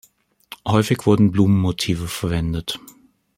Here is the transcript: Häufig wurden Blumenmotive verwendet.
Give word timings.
Häufig 0.67 1.05
wurden 1.05 1.29
Blumenmotive 1.31 2.07
verwendet. 2.07 2.79